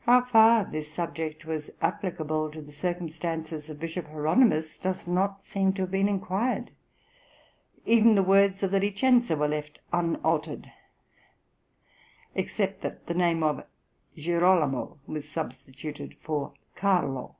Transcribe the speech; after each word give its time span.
How 0.00 0.20
far 0.20 0.66
this 0.66 0.92
subject 0.92 1.46
was 1.46 1.70
applicable 1.80 2.50
to 2.50 2.60
the 2.60 2.72
circumstances 2.72 3.70
of 3.70 3.80
Bishop 3.80 4.06
Hieronymus 4.08 4.76
does 4.76 5.06
not 5.06 5.42
seem 5.42 5.72
to 5.72 5.80
have 5.84 5.90
been 5.90 6.10
inquired; 6.10 6.72
even 7.86 8.16
the 8.16 8.22
words 8.22 8.62
of 8.62 8.70
the 8.70 8.78
Licenza 8.80 9.38
were 9.38 9.48
left 9.48 9.78
unaltered, 9.94 10.70
except 12.34 12.82
that 12.82 13.06
the 13.06 13.14
name 13.14 13.42
of 13.42 13.64
Girolamo 14.14 14.98
was 15.06 15.26
substituted 15.26 16.18
for 16.20 16.52
Carlo. 16.74 17.36